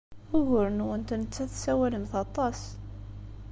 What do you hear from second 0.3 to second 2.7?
Ugur-nwent netta tessawalemt aṭas.